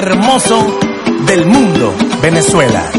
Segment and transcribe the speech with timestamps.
[0.00, 0.78] hermoso
[1.26, 2.90] del mundo, Venezuela.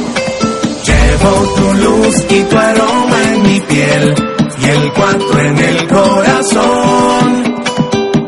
[0.86, 4.16] Llevo tu luz y tu aroma en mi piel
[4.62, 7.56] y el cuatro en el corazón.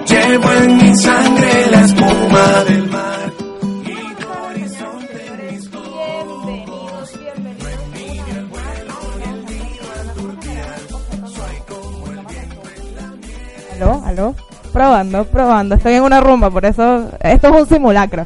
[0.08, 3.34] Llevo en mi sangre la espuma del mar
[3.84, 8.50] y tu horizonte en mis Bienvenidos, bienvenidos.
[13.76, 14.36] Aló, aló.
[14.74, 15.76] Probando, probando.
[15.76, 18.26] Estoy en una rumba, por eso esto es un simulacro.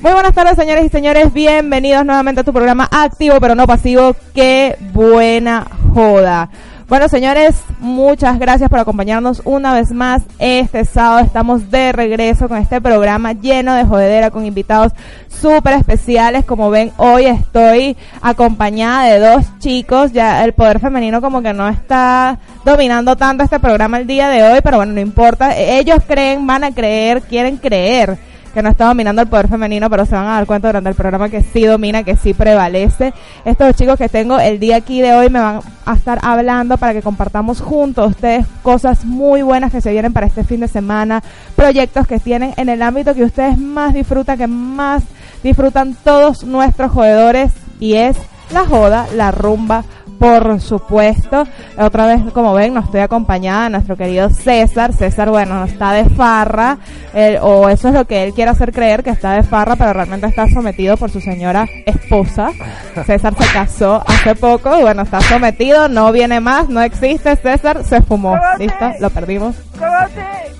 [0.00, 1.32] Muy buenas tardes, señores y señores.
[1.32, 4.14] Bienvenidos nuevamente a tu programa activo, pero no pasivo.
[4.34, 6.50] Qué buena joda.
[6.86, 10.22] Bueno, señores, muchas gracias por acompañarnos una vez más.
[10.38, 14.92] Este sábado estamos de regreso con este programa lleno de jodedera con invitados
[15.28, 16.44] súper especiales.
[16.44, 20.12] Como ven, hoy estoy acompañada de dos chicos.
[20.12, 24.42] Ya el poder femenino como que no está dominando tanto este programa el día de
[24.42, 25.56] hoy, pero bueno, no importa.
[25.56, 28.18] Ellos creen, van a creer, quieren creer
[28.56, 30.94] que no está dominando el poder femenino, pero se van a dar cuenta durante el
[30.94, 33.12] programa que sí domina, que sí prevalece.
[33.44, 36.94] Estos chicos que tengo el día aquí de hoy me van a estar hablando para
[36.94, 41.22] que compartamos juntos ustedes cosas muy buenas que se vienen para este fin de semana,
[41.54, 45.02] proyectos que tienen en el ámbito que ustedes más disfrutan, que más
[45.42, 48.16] disfrutan todos nuestros jodedores y es
[48.54, 49.84] la joda, la rumba,
[50.18, 51.46] por supuesto.
[51.78, 54.92] Otra vez, como ven, nos estoy acompañada de nuestro querido César.
[54.92, 56.78] César, bueno, está de farra,
[57.14, 59.92] él- o eso es lo que él quiere hacer creer, que está de farra, pero
[59.92, 62.50] realmente está sometido por su señora esposa.
[63.04, 67.36] César se casó hace poco y bueno, está sometido, no viene más, no existe.
[67.36, 68.36] César se fumó.
[68.58, 68.92] ¿Listo?
[69.00, 69.54] Lo perdimos.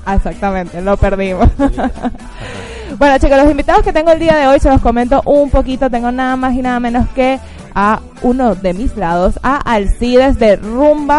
[0.05, 1.49] Ah, exactamente, lo perdimos.
[2.99, 5.91] bueno, chicos, los invitados que tengo el día de hoy se los comento un poquito.
[5.91, 7.39] Tengo nada más y nada menos que
[7.77, 11.13] a uno de mis lados, a Alcides de rumba.be.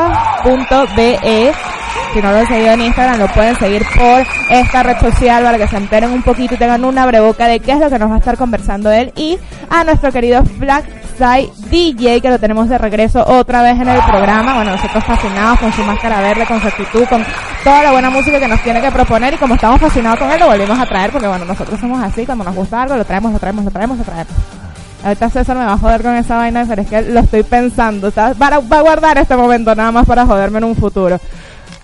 [2.14, 5.58] Si no lo han seguido en Instagram, lo pueden seguir por esta red social para
[5.60, 8.10] que se enteren un poquito y tengan una breboca de qué es lo que nos
[8.10, 9.14] va a estar conversando él.
[9.16, 9.38] Y
[9.70, 10.84] a nuestro querido Flag
[11.18, 14.56] Sai DJ, que lo tenemos de regreso otra vez en el programa.
[14.56, 17.24] Bueno, nosotros fascinados con su máscara verde, con su actitud, con
[17.64, 19.36] toda la buena música que nos tiene que proponer.
[19.36, 22.26] Y como estamos fascinados con él, lo volvimos a traer porque, bueno, nosotros somos así.
[22.26, 24.67] Cuando nos gusta algo, lo traemos, lo traemos, lo traemos, lo traemos.
[25.04, 28.12] Ahorita César me va a joder con esa vaina, pero es que lo estoy pensando.
[28.12, 28.38] ¿sabes?
[28.42, 31.20] Va, a, guardar este momento nada más para joderme en un futuro.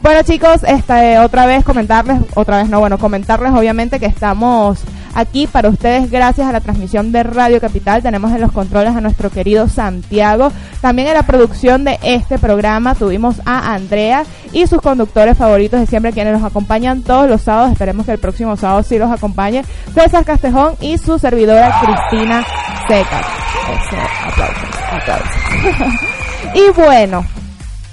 [0.01, 4.79] Bueno chicos, este, otra vez comentarles, otra vez no, bueno, comentarles obviamente que estamos
[5.15, 8.01] aquí para ustedes gracias a la transmisión de Radio Capital.
[8.01, 10.51] Tenemos en los controles a nuestro querido Santiago.
[10.81, 15.87] También en la producción de este programa tuvimos a Andrea y sus conductores favoritos de
[15.87, 17.71] siempre quienes nos acompañan todos los sábados.
[17.71, 19.63] Esperemos que el próximo sábado sí los acompañe.
[19.93, 22.45] César Castejón y su servidora Cristina
[22.87, 23.25] Secas.
[23.71, 23.97] Eso,
[24.27, 26.03] aplausos, aplausos.
[26.55, 27.25] y bueno,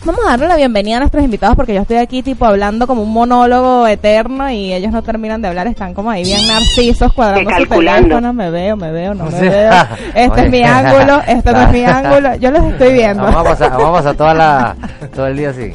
[0.03, 3.03] Vamos a darle la bienvenida a nuestros invitados porque yo estoy aquí tipo hablando como
[3.03, 7.50] un monólogo eterno y ellos no terminan de hablar, están como ahí bien narcisos cuadrando
[7.50, 9.71] su teléfono, me veo, me veo, no me veo.
[10.15, 10.44] Este oye.
[10.44, 13.25] es mi ángulo, este no es mi ángulo, yo los estoy viendo.
[13.25, 14.77] Vamos a pasar, vamos a pasar toda la,
[15.15, 15.75] todo el día así.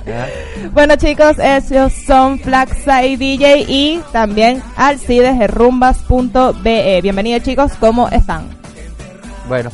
[0.73, 6.99] Bueno chicos, ellos son Flaxa y DJ y también Alcides de rumbas.be.
[7.03, 8.47] Bienvenidos chicos, ¿cómo están?
[9.47, 9.69] Bueno,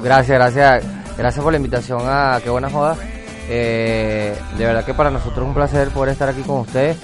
[0.00, 0.84] gracias, gracias,
[1.18, 2.96] gracias por la invitación a Qué Buena Joda.
[3.48, 6.96] Eh, de verdad que para nosotros es un placer poder estar aquí con ustedes.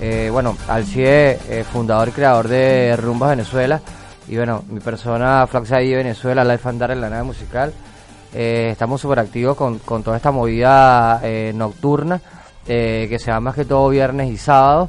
[0.00, 3.80] Eh, bueno, Alcide, eh, fundador y creador de Rumbas Venezuela.
[4.28, 7.72] Y bueno, mi persona, Flaxa de Venezuela, Life Andar en la nave musical.
[8.34, 12.20] Eh, estamos súper activos con, con toda esta movida eh, nocturna,
[12.66, 14.88] eh, que se da más que todo viernes y sábado.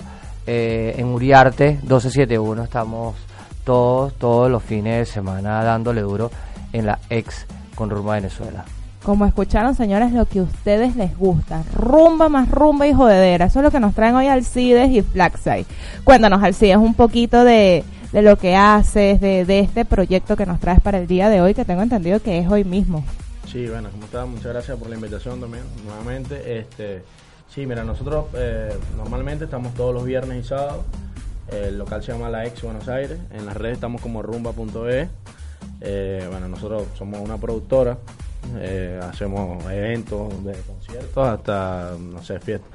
[0.50, 3.16] En Uriarte 1271 estamos
[3.66, 6.31] todos, todos los fines de semana dándole duro
[6.72, 7.45] en la ex
[7.75, 8.63] con Rumba Venezuela.
[9.07, 11.63] Como escucharon, señores, lo que ustedes les gusta.
[11.73, 13.45] Rumba más rumba y jodedera.
[13.45, 15.65] Eso es lo que nos traen hoy Alcides y Flaxai.
[16.04, 20.59] Cuéntanos, Alcides, un poquito de, de lo que haces, de, de este proyecto que nos
[20.59, 23.06] traes para el día de hoy, que tengo entendido que es hoy mismo.
[23.50, 24.27] Sí, bueno, ¿cómo estás?
[24.27, 26.60] Muchas gracias por la invitación también, nuevamente.
[26.60, 27.01] Este,
[27.48, 30.83] sí, mira, nosotros eh, normalmente estamos todos los viernes y sábados.
[31.50, 33.18] El local se llama La Ex Buenos Aires.
[33.31, 35.07] En las redes estamos como rumba.e.
[35.80, 37.98] Eh, bueno, nosotros somos una productora.
[38.59, 42.69] Eh, hacemos eventos de conciertos hasta, no sé, fiestas.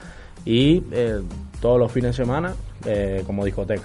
[0.45, 1.21] Y eh,
[1.61, 2.53] todos los fines de semana
[2.85, 3.83] eh, como discoteca.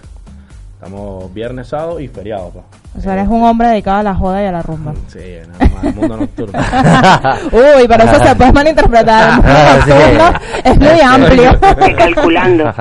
[0.73, 2.51] Estamos viernes, sábado y feriado.
[2.51, 2.61] pa.
[2.95, 4.93] O sea, eres un hombre dedicado a la joda y a la rumba.
[5.07, 6.59] Sí, nada más, el mundo nocturno.
[7.51, 9.29] Uy, pero eso se puede malinterpretar.
[9.29, 9.49] El mundo
[10.23, 10.69] Ah, sí.
[10.69, 11.51] es muy amplio.
[11.77, 12.73] Recalculando.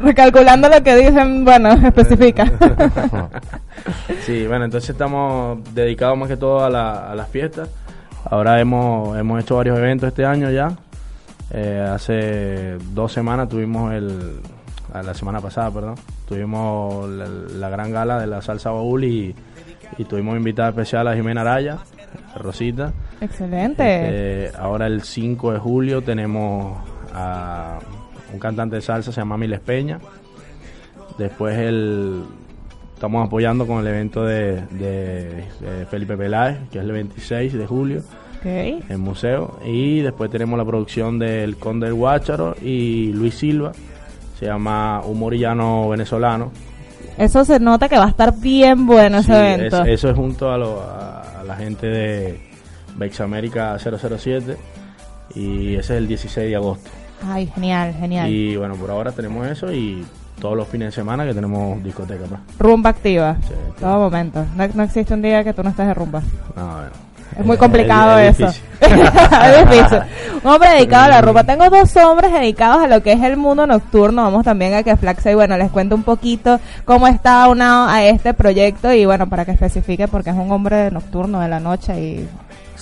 [0.00, 2.50] Recalculando lo que dicen, bueno, especifica.
[4.24, 7.68] Sí, bueno, entonces estamos dedicados más que todo a, la- a las fiestas.
[8.28, 10.76] Ahora hemos, hemos hecho varios eventos este año ya.
[11.52, 14.40] Eh, hace dos semanas tuvimos el,
[14.92, 15.94] la semana pasada, perdón,
[16.28, 19.34] tuvimos la, gran gala de la salsa baúl y,
[19.96, 21.78] y tuvimos invitada especial a Jimena Araya,
[22.36, 22.92] Rosita.
[23.20, 24.46] Excelente.
[24.46, 26.78] Este, ahora el 5 de julio tenemos
[27.14, 27.78] a
[28.32, 30.00] un cantante de salsa, se llama Miles Peña.
[31.16, 32.24] Después el,
[32.96, 35.44] estamos apoyando con el evento de,
[35.90, 38.02] Felipe Peláez, que es el 26 de julio.
[38.42, 39.58] en En museo.
[39.66, 43.72] Y después tenemos la producción del Conde del Guácharo y Luis Silva.
[44.38, 46.50] Se llama Humorillano Venezolano.
[47.18, 49.84] Eso se nota que va a estar bien bueno ese evento.
[49.84, 52.40] eso es junto a, a, la gente de
[52.96, 54.56] Bex América 007
[55.34, 56.90] y ese es el 16 de agosto.
[57.26, 58.30] Ay, genial, genial.
[58.30, 60.04] Y bueno, por ahora tenemos eso y
[60.40, 62.24] todos los fines de semana que tenemos discoteca.
[62.26, 62.40] Pues.
[62.58, 63.36] Rumba activa,
[63.80, 64.44] todo momento.
[64.54, 66.22] No, existe un día que tú no estés de rumba.
[66.54, 67.06] No, bueno.
[67.38, 68.46] Es muy complicado eso.
[68.80, 69.98] es difícil.
[70.42, 71.44] Un hombre dedicado a la rumba.
[71.44, 74.22] Tengo dos hombres dedicados a lo que es el mundo nocturno.
[74.22, 78.04] Vamos también a que Flaxa y bueno, les cuento un poquito cómo está unado a
[78.04, 82.00] este proyecto y bueno, para que especifique porque es un hombre nocturno de la noche
[82.00, 82.28] y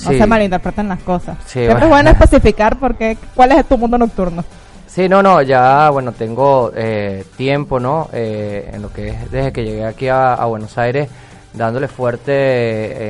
[0.04, 1.36] no se malinterpreten las cosas.
[1.46, 4.44] Siempre es bueno especificar porque cuál es tu mundo nocturno.
[4.94, 8.08] Sí, no, no, ya, bueno, tengo eh, tiempo, ¿no?
[8.12, 11.08] Eh, en lo que es desde que llegué aquí a, Buenos Aires,
[11.52, 12.32] dándole fuerte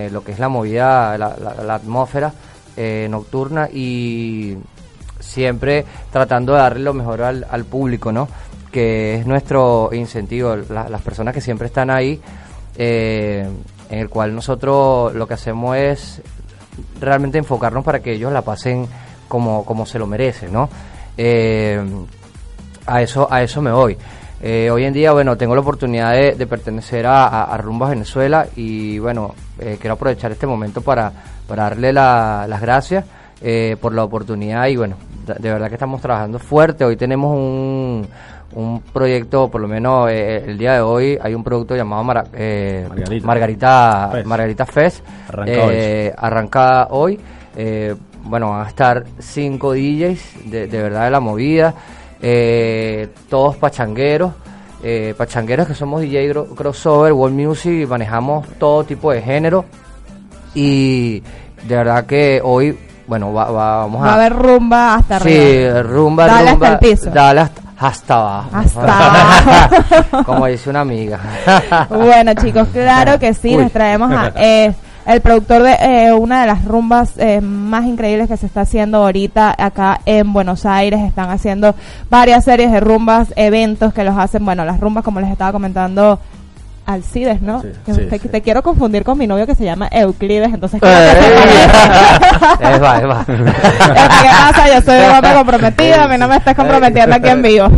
[0.06, 2.32] eh, lo que es la movida, la, atmósfera
[3.10, 4.56] nocturna y
[5.20, 8.28] siempre tratando de darle lo mejor al, público, ¿no?
[8.72, 12.18] Que es nuestro incentivo, las personas que siempre están ahí,
[12.78, 13.58] en
[13.90, 16.22] el cual nosotros lo que hacemos es
[16.98, 18.88] realmente enfocarnos para que ellos la pasen
[19.28, 20.70] como, como se lo merecen, ¿no?
[21.16, 21.80] Eh,
[22.86, 23.96] a eso a eso me voy.
[24.42, 29.34] Eh, hoy en día, bueno, tengo la oportunidad de, pertenecer a, Rumbas Venezuela y, bueno,
[29.58, 31.10] eh, quiero aprovechar este momento para,
[31.48, 33.04] para darle las gracias
[33.80, 34.96] por la oportunidad y, bueno,
[35.26, 36.84] de, verdad que estamos trabajando fuerte.
[36.84, 38.06] Hoy tenemos un,
[38.52, 44.10] un proyecto, por lo menos el día de hoy, hay un producto llamado Margarita, Margarita,
[44.12, 44.26] Fest.
[44.26, 45.04] Margarita Fest.
[45.28, 46.12] Arranca hoy.
[46.18, 47.20] Arranca hoy
[48.24, 51.74] bueno, van a estar cinco DJs de, verdad de la movida,
[52.20, 54.32] eh, todos pachangueros,
[54.82, 59.64] eh, pachangueros que somos DJ crossover, world music, manejamos todo tipo de género
[60.54, 61.22] y
[61.66, 64.06] de verdad que hoy, bueno, vamos a...
[64.06, 65.44] Va a haber rumba hasta arriba.
[65.44, 66.68] Sí, rumba, Dale rumba.
[66.68, 67.10] hasta el piso.
[67.10, 67.40] Dale
[67.78, 68.50] hasta, abajo.
[68.52, 70.24] Hasta abajo.
[70.24, 71.18] Como dice una amiga.
[71.90, 74.32] bueno, chicos, claro que sí, nos traemos a...
[74.36, 74.72] Eh,
[75.06, 78.98] el productor de eh, una de las rumbas eh, más increíbles que se está haciendo
[78.98, 81.00] ahorita acá en Buenos Aires.
[81.00, 81.74] Están haciendo
[82.10, 86.18] varias series de rumbas, eventos que los hacen, bueno, las rumbas como les estaba comentando
[86.86, 87.62] Alcides, ¿no?
[88.30, 90.78] te, quiero confundir con mi novio que se llama Euclides, entonces...
[90.82, 91.12] ¿qué va,
[92.98, 93.24] es va.
[93.26, 94.68] ¿Qué pasa?
[94.68, 97.68] Yo soy un hombre comprometido, a mí no me estás comprometiendo aquí en vivo.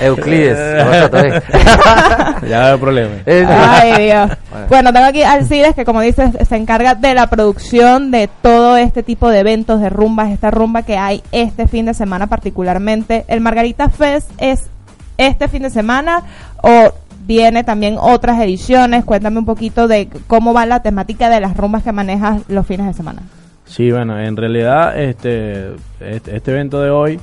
[0.00, 0.56] Euclides.
[2.48, 3.14] ya veo problema.
[3.26, 4.30] Ay, Dios.
[4.68, 9.02] Bueno, tengo aquí Alcides que, como dices, se encarga de la producción de todo este
[9.02, 13.24] tipo de eventos, de rumbas, esta rumba que hay este fin de semana particularmente.
[13.28, 14.68] El Margarita Fest es
[15.16, 16.22] este fin de semana
[16.62, 16.92] o
[17.26, 19.04] viene también otras ediciones.
[19.04, 22.86] Cuéntame un poquito de cómo va la temática de las rumbas que manejas los fines
[22.86, 23.22] de semana.
[23.64, 27.20] Sí, bueno, en realidad este, este, este evento de hoy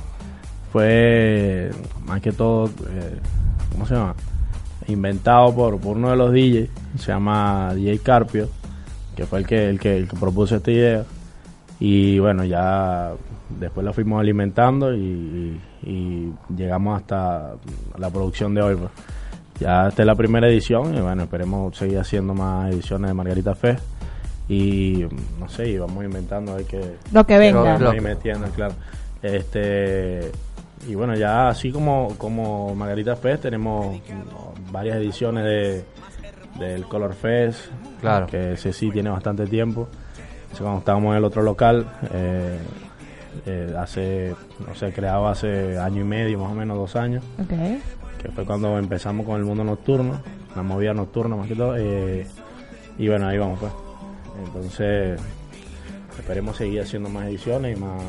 [0.72, 1.70] fue
[2.04, 3.18] más que todo, eh,
[3.72, 4.14] ¿cómo se llama?
[4.88, 6.70] Inventado por, por uno de los DJs,
[7.00, 8.48] se llama DJ Carpio,
[9.16, 11.04] que fue el que, el que, el que propuso esta idea.
[11.78, 13.12] Y bueno, ya
[13.48, 15.60] después la fuimos alimentando y,
[16.56, 17.54] llegamos hasta
[17.96, 18.74] la producción de hoy.
[18.76, 18.90] Pues.
[19.60, 23.54] Ya esta es la primera edición y bueno, esperemos seguir haciendo más ediciones de Margarita
[23.54, 23.76] Fe.
[24.48, 25.04] Y
[25.38, 26.96] no sé, y vamos inventando hay que...
[27.12, 27.78] Lo que venga.
[27.78, 28.74] Lo, metiendo, claro.
[29.22, 30.30] Este,
[30.88, 33.96] y bueno, ya así como, como Margarita Fest, tenemos
[34.70, 35.84] varias ediciones de
[36.58, 37.60] del Color Fest,
[38.00, 38.26] claro.
[38.26, 39.88] que ese sí tiene bastante tiempo.
[40.58, 42.58] cuando estábamos en el otro local, eh,
[43.44, 44.34] eh, hace,
[44.66, 47.22] no sé, creado hace año y medio, más o menos dos años.
[48.22, 50.20] Que fue cuando empezamos con el mundo nocturno,
[50.54, 51.76] la movida nocturna más que todo.
[51.76, 52.26] Eh,
[52.98, 53.72] y bueno, ahí vamos pues.
[54.46, 55.20] Entonces,
[56.18, 58.02] esperemos seguir haciendo más ediciones y más,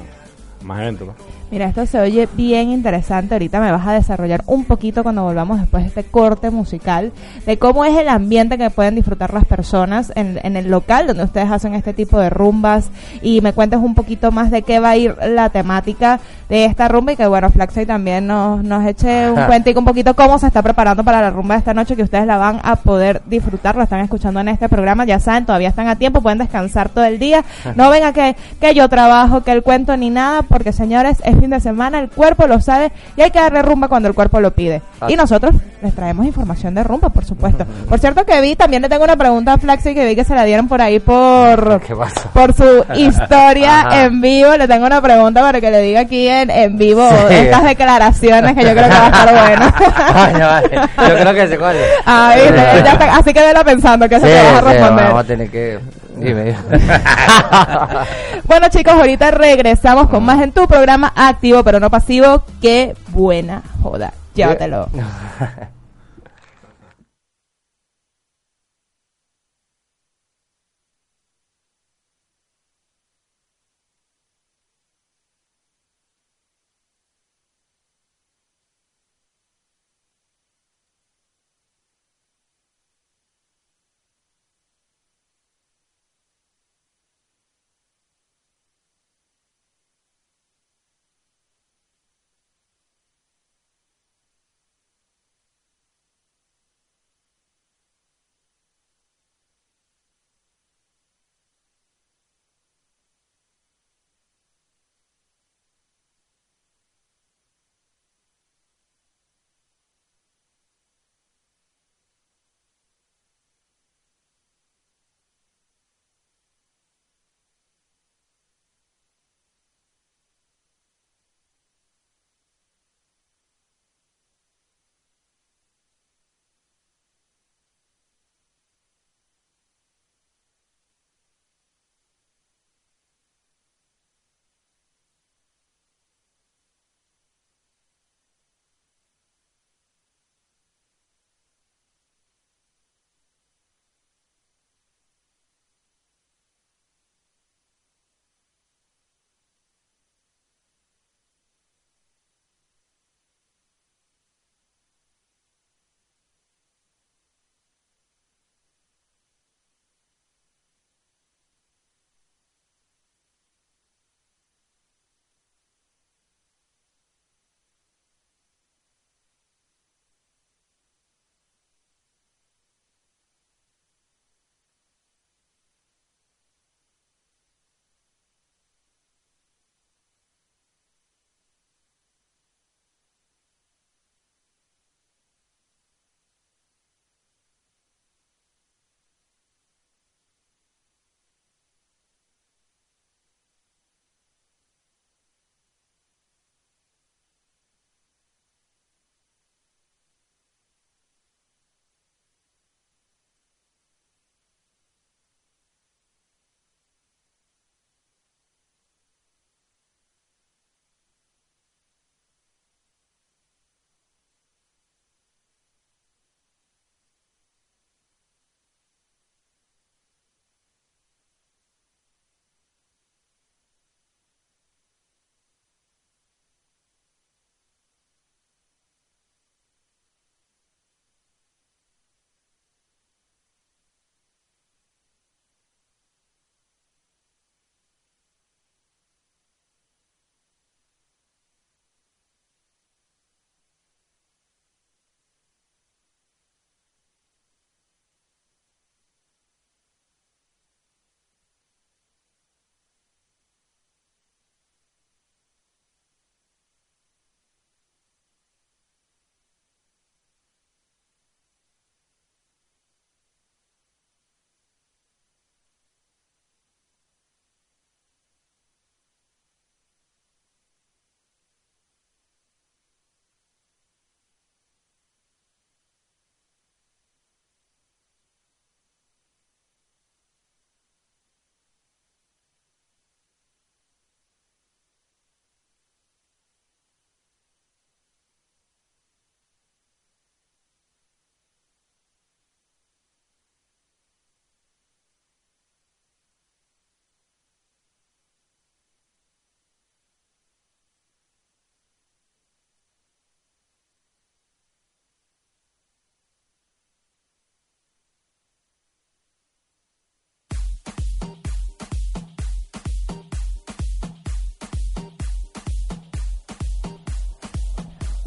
[0.63, 1.09] más eventos.
[1.49, 3.35] Mira, esto se oye bien interesante.
[3.35, 7.13] Ahorita me vas a desarrollar un poquito cuando volvamos después de este corte musical
[7.45, 11.23] de cómo es el ambiente que pueden disfrutar las personas en, en el local donde
[11.23, 12.89] ustedes hacen este tipo de rumbas.
[13.21, 16.89] Y me cuentes un poquito más de qué va a ir la temática de esta
[16.89, 17.13] rumba.
[17.13, 20.61] Y que bueno, Flaxey también nos, nos eche un cuentico un poquito cómo se está
[20.61, 23.83] preparando para la rumba de esta noche que ustedes la van a poder disfrutar, la
[23.83, 27.19] están escuchando en este programa, ya saben, todavía están a tiempo, pueden descansar todo el
[27.19, 27.45] día.
[27.75, 31.49] No venga que, que yo trabajo, que el cuento ni nada porque señores, es fin
[31.49, 34.51] de semana, el cuerpo lo sabe y hay que darle rumba cuando el cuerpo lo
[34.51, 34.81] pide.
[35.01, 35.07] Ah.
[35.09, 37.65] Y nosotros les traemos información de rumba, por supuesto.
[37.89, 40.33] Por cierto que vi, también le tengo una pregunta a Flaxi que vi que se
[40.35, 42.29] la dieron por ahí por ¿Qué pasó?
[42.33, 44.55] por su historia en vivo.
[44.57, 47.35] Le tengo una pregunta para que le diga aquí en, en vivo Sí.
[47.35, 49.75] estas declaraciones que yo creo que va a estar buena.
[50.13, 50.89] Vale, vale.
[51.09, 51.57] Yo creo que se.
[52.05, 52.49] Ah, ¿viste?
[52.59, 52.83] Sí.
[52.83, 55.05] Ya está- así que vela pensando que Sí, se te vas a sí, responder.
[55.05, 55.79] vamos a tener que...
[56.19, 56.55] Dime.
[58.45, 62.43] Bueno chicos, ahorita regresamos con más en tu programa activo pero no pasivo.
[62.61, 64.13] Qué buena joda.
[64.35, 64.89] Llévatelo.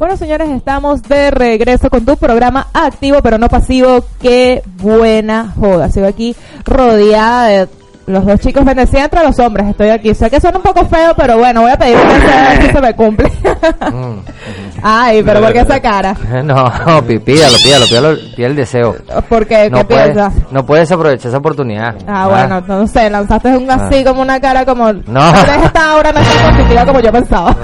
[0.01, 4.03] Bueno, señores, estamos de regreso con tu programa activo, pero no pasivo.
[4.19, 5.91] Qué buena joda.
[5.91, 7.69] Sigo aquí rodeada de
[8.07, 9.67] los dos chicos bendecidos entre los hombres.
[9.67, 10.15] Estoy aquí.
[10.15, 11.99] Sé que suena un poco feo, pero bueno, voy a pedir
[12.61, 13.31] si se me cumple.
[14.81, 16.15] Ay, pero ¿por qué esa cara?
[16.43, 16.55] No,
[17.05, 18.95] pídalo, pídalo, pídalo, pide el deseo.
[19.29, 19.65] ¿Por qué?
[19.65, 20.33] ¿Qué No puedes, piensas?
[20.49, 21.93] no puedes aprovechar esa oportunidad.
[22.07, 24.91] Ah, bueno, no sé, lanzaste un así como una cara como...
[24.91, 25.29] No.
[25.63, 27.55] Esta hora no está positiva como yo pensaba.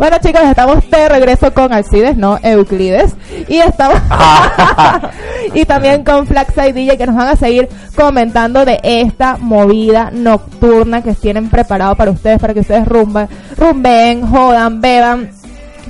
[0.00, 3.14] Bueno, chicos, estamos de regreso con Alcides, no Euclides.
[3.48, 3.98] Y estamos...
[5.54, 10.10] y también con Flaxa y DJ que nos van a seguir comentando de esta movida
[10.12, 15.30] nocturna que tienen preparado para ustedes, para que ustedes rumben, rumben, jodan, beban.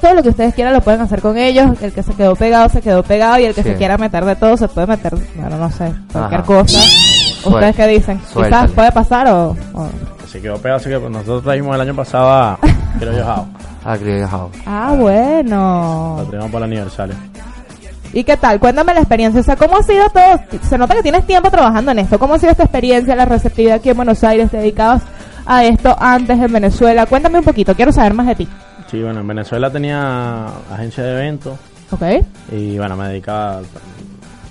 [0.00, 1.66] Todo lo que ustedes quieran lo pueden hacer con ellos.
[1.82, 3.38] El que se quedó pegado, se quedó pegado.
[3.38, 3.68] Y el que Sí.
[3.70, 6.46] se quiera meter de todo, se puede meter, bueno, no sé, cualquier Ajá.
[6.46, 6.78] cosa.
[7.44, 8.20] ¿Ustedes qué dicen?
[8.32, 8.62] suéltale.
[8.66, 9.56] Quizás puede pasar o...
[9.74, 9.88] o-
[10.26, 12.58] Se quedó pegado, así que nosotros trajimos el año pasado a
[13.24, 13.46] House.
[13.84, 14.56] Ah, Criollo House.
[14.66, 16.16] Ah, bueno.
[16.18, 17.14] Lo traemos para el aniversario.
[18.12, 18.58] ¿Y qué tal?
[18.58, 19.40] Cuéntame la experiencia.
[19.40, 20.60] O sea, ¿cómo ha sido todo?
[20.68, 22.18] Se nota que tienes tiempo trabajando en esto.
[22.18, 25.02] ¿Cómo ha sido esta experiencia, la receptividad aquí en Buenos Aires, dedicados
[25.46, 27.06] a esto antes en Venezuela?
[27.06, 28.48] Cuéntame un poquito, quiero saber más de ti.
[28.90, 31.56] Sí, bueno, en Venezuela tenía agencia de eventos
[31.92, 32.02] ¿Ok?
[32.50, 33.60] y bueno, me dedicaba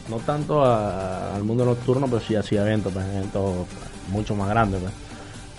[0.10, 3.68] no tanto a- al mundo nocturno, pero sí hacía eventos, pues, eventos
[4.10, 4.94] mucho más grandes, pues,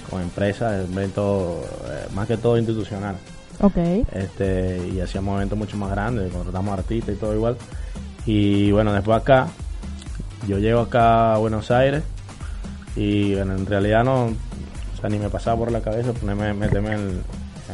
[0.09, 3.21] con empresas, eventos eh, más que todo institucionales.
[3.63, 3.77] Ok.
[4.13, 7.57] este y hacíamos eventos mucho más grandes, contratamos artistas y todo igual.
[8.25, 9.49] Y bueno, después acá,
[10.49, 12.03] yo llego acá a Buenos Aires
[12.97, 16.93] y bueno, en realidad no, o sea, ni me pasaba por la cabeza ponerme, meterme
[16.93, 17.23] en,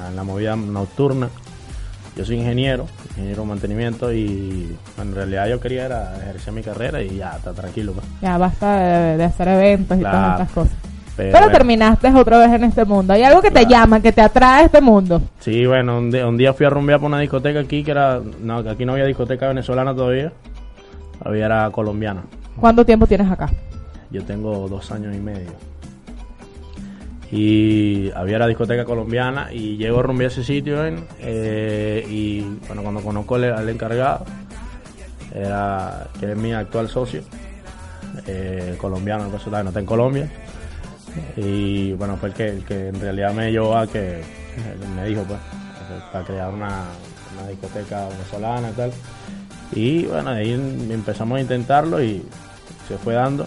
[0.09, 1.29] en la movida nocturna.
[2.17, 7.03] Yo soy ingeniero, ingeniero de mantenimiento y en realidad yo quería era ejercer mi carrera
[7.03, 7.93] y ya, está tranquilo.
[7.93, 8.07] Pues.
[8.23, 10.76] Ya basta de, de hacer eventos y todas estas cosas.
[11.17, 13.15] Pero, Pero bueno, terminaste otra vez en este mundo.
[13.15, 15.23] ¿Hay algo que te llama, que te atrae a este mundo?
[15.41, 18.21] Sí, bueno, un día, un día fui a rumbear por una discoteca aquí que era,
[18.41, 20.33] no, que aquí no había discoteca venezolana todavía,
[21.25, 22.23] había era colombiana.
[22.61, 23.49] ¿Cuánto tiempo tienes acá?
[24.11, 25.53] Yo tengo dos años y medio.
[27.33, 31.05] Y había la discoteca colombiana y llego a rumbear ese sitio ¿ven?
[31.19, 34.25] Eh, y bueno, cuando conozco al, al encargado,
[35.35, 37.23] era, que es mi actual socio,
[38.27, 40.31] eh, colombiano, no está en Colombia.
[41.37, 44.23] Y bueno, fue el que, el que en realidad me llevó a que,
[44.95, 45.39] me dijo pues,
[46.13, 46.85] para crear una,
[47.39, 48.93] una discoteca venezolana y tal.
[49.73, 52.23] Y bueno, ahí empezamos a intentarlo y
[52.89, 53.47] se fue dando.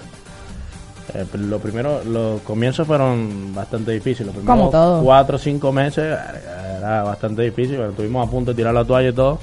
[1.13, 4.33] Eh, lo primero, los comienzos fueron bastante difíciles.
[4.35, 6.17] Los primeros cuatro o cinco meses eh,
[6.77, 7.77] era bastante difícil.
[7.77, 9.39] Bueno, estuvimos a punto de tirar la toalla y todo.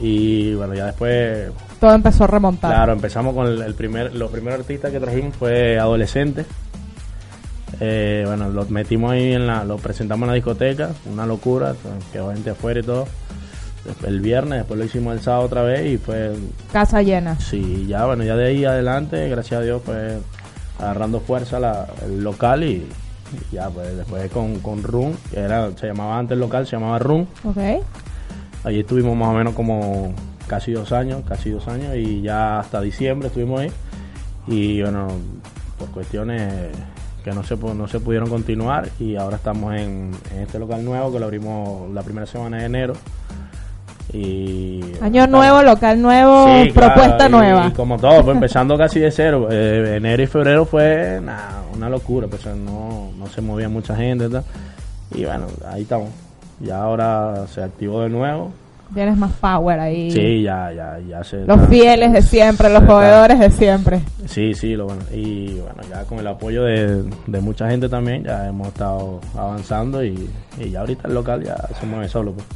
[0.00, 2.70] Y bueno, ya después, Todo empezó a remontar.
[2.70, 6.44] claro, empezamos con el, el primer, los primeros artistas que trajimos fue adolescente.
[7.80, 11.74] Eh, bueno, lo metimos ahí en la, lo presentamos en la discoteca, una locura,
[12.12, 13.06] quedó gente afuera y todo.
[14.04, 16.34] El viernes, después lo hicimos el sábado otra vez y fue
[16.72, 17.38] Casa llena.
[17.38, 20.14] Sí, ya bueno, ya de ahí adelante, gracias a Dios, pues
[20.80, 22.84] agarrando fuerza la, el local y,
[23.50, 26.72] y ya pues después con, con Run, que era, se llamaba antes el local, se
[26.76, 27.58] llamaba Run, Ok.
[28.64, 30.12] allí estuvimos más o menos como
[30.48, 33.72] casi dos años, casi dos años y ya hasta diciembre estuvimos ahí
[34.48, 35.08] y bueno,
[35.78, 36.70] por cuestiones
[37.26, 41.10] que no se, no se pudieron continuar y ahora estamos en, en este local nuevo
[41.12, 42.92] que lo abrimos la primera semana de enero.
[44.12, 47.66] Y, Año estamos- nuevo, local nuevo, Sí, claro, propuesta y- nueva.
[47.66, 49.48] Y como todo, pues empezando casi de cero.
[49.50, 54.26] Eh, enero y febrero fue nah, una locura, pues no, no se movía mucha gente.
[54.26, 54.44] y tal.
[55.12, 56.10] Y bueno, ahí estamos.
[56.60, 58.52] Ya ahora se activó de nuevo.
[58.94, 60.10] Tienes más power ahí.
[60.10, 61.20] Sí, ya, ya, ya.
[61.46, 64.00] Los fieles de siempre, los proveedores de siempre.
[64.26, 65.02] Sí, sí, lo bueno.
[65.12, 70.04] Y bueno, ya con el apoyo de, de mucha gente también, ya hemos estado avanzando
[70.04, 72.32] y, y ya ahorita el local ya se mueve solo.
[72.32, 72.46] Pues.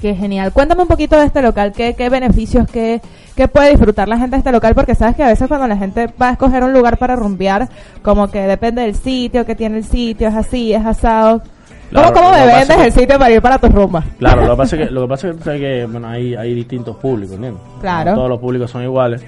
[0.00, 0.52] Qué genial.
[0.52, 3.02] Cuéntame un poquito de este local, qué, qué beneficios, qué,
[3.36, 5.76] qué puede disfrutar la gente de este local, porque sabes que a veces cuando la
[5.76, 7.68] gente va a escoger un lugar para rumbear,
[8.02, 11.42] como que depende del sitio, que tiene el sitio, es así, es asado.
[11.90, 14.04] Claro, ¿Cómo, cómo el que- sitio para ir para tus rumbas?
[14.18, 16.08] Claro, lo que pasa es que, lo que, pasa es que, tú sabes que, bueno,
[16.08, 17.60] hay, hay distintos públicos, ¿entiendes?
[17.80, 18.10] Claro.
[18.10, 19.24] No todos los públicos son iguales.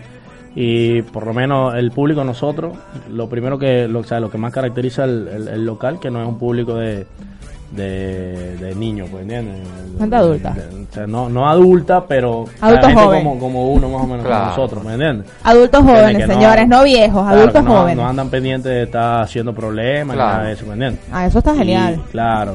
[0.54, 2.76] Y por lo menos el público nosotros,
[3.10, 6.10] lo primero que, lo, o sea, lo que más caracteriza el, el- el local, que
[6.10, 7.06] no es un público de,
[7.72, 9.66] de, de niños, pues, ¿entiendes?
[9.98, 10.50] Gente adulta.
[10.52, 13.24] De- o sea, no, no adulta, pero Adulto joven.
[13.24, 14.40] Como, como uno más o menos, Claro.
[14.44, 15.30] como nosotros, ¿me entiendes?
[15.42, 17.96] Adultos jóvenes, no- señores, no viejos, Claro, adultos no, jóvenes.
[17.96, 20.32] No andan pendientes de estar haciendo problemas, ni Claro.
[20.38, 21.00] nada de eso, ¿me entiendes?
[21.10, 21.94] Ah, eso está genial.
[22.06, 22.54] Y, claro.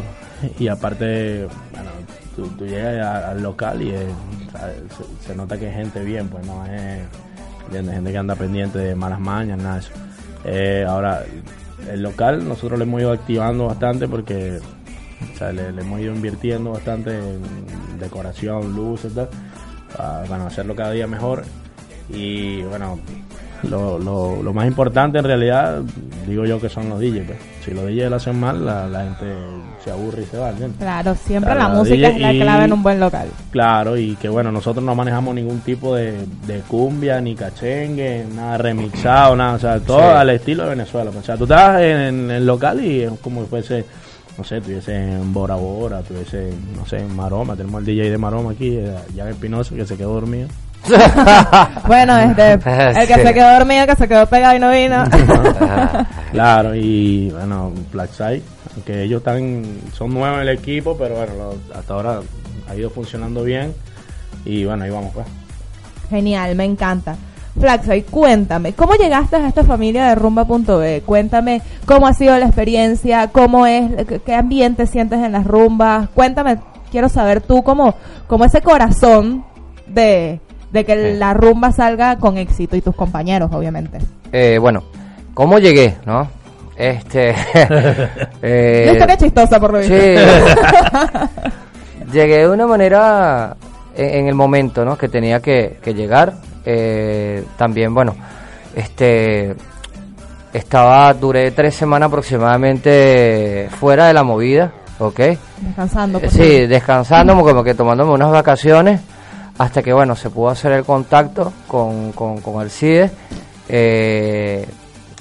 [0.59, 1.89] Y aparte, bueno,
[2.35, 4.03] tú, tú llegas a- al local y es-
[4.47, 4.71] o sea,
[5.21, 7.01] se, se nota que es gente bien, pues no es
[7.65, 7.95] ¿entiendes?
[7.95, 9.91] gente que anda pendiente de malas mañas, nada de eso.
[10.45, 11.23] Eh, ahora,
[11.91, 14.59] el local nosotros le hemos ido activando bastante porque
[15.33, 19.29] o sea, le, le hemos ido invirtiendo bastante en decoración, luces, tal,
[19.95, 21.43] para bueno, hacerlo cada día mejor.
[22.09, 22.99] Y bueno,
[23.63, 25.81] lo, lo, lo, más importante en realidad,
[26.27, 27.25] digo yo que son los DJs.
[27.25, 27.39] Pues.
[27.65, 29.25] Si los DJs lo hacen mal, la, la gente
[29.83, 30.51] se aburre y se va.
[30.77, 33.27] Claro, siempre la, música es la clave en un buen local.
[33.51, 36.13] Claro, y que bueno, nosotros no manejamos ningún tipo de,
[36.45, 41.11] de cumbia, ni cachengue, nada remixado, nada, o sea, todo al estilo de Venezuela.
[41.11, 41.23] Pues.
[41.23, 43.85] O sea, tú estás en, el local y es como si fuese
[44.37, 48.17] no sé, tuviese en Bora Bora, tuviese, no sé, en Maroma, tenemos el DJ de
[48.17, 48.79] Maroma aquí,
[49.15, 50.47] Jan Espinoso, que se quedó dormido.
[51.87, 52.53] bueno, este,
[53.01, 55.03] el que se quedó dormido, que se quedó pegado y no vino.
[56.31, 58.43] claro, y bueno, Blackside,
[58.85, 62.19] que ellos están, son nuevos en el equipo, pero bueno, hasta ahora
[62.69, 63.73] ha ido funcionando bien.
[64.45, 65.27] Y bueno, ahí vamos pues.
[66.09, 67.17] Genial, me encanta.
[67.59, 71.03] Flaxoy, cuéntame, ¿cómo llegaste a esta familia de rumba.b?
[71.05, 73.91] Cuéntame cómo ha sido la experiencia, cómo es,
[74.25, 76.09] qué ambiente sientes en las rumbas.
[76.09, 76.57] Cuéntame,
[76.91, 77.95] quiero saber tú cómo,
[78.27, 79.43] cómo ese corazón
[79.87, 80.39] de,
[80.71, 83.99] de que la rumba salga con éxito y tus compañeros, obviamente.
[84.31, 84.83] Eh, bueno,
[85.33, 86.27] ¿cómo llegué, no?
[86.75, 87.33] Este.
[88.41, 89.95] eh, chistosa por lo visto.
[89.95, 90.15] Sí.
[92.11, 93.55] llegué de una manera
[93.95, 94.97] en, el momento, ¿no?
[94.97, 96.33] Que tenía que, llegar.
[96.69, 98.13] Eh, también, bueno,
[98.75, 99.55] este.
[100.51, 105.19] Estaba, duré tres semanas aproximadamente fuera de la movida, ¿ok?
[105.61, 106.19] Descansando.
[106.29, 108.99] sí, descansando, como que tomándome unas vacaciones
[109.57, 113.11] hasta que bueno se pudo hacer el contacto con, con, el CIDE
[113.67, 114.67] eh,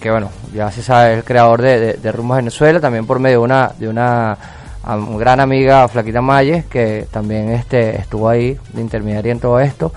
[0.00, 3.72] que bueno ya se sabe el creador de, de, Venezuela también por medio de una
[3.78, 4.37] de una
[5.18, 9.92] gran amiga Flaquita Mayes que también este estuvo ahí de intermediaria en todo esto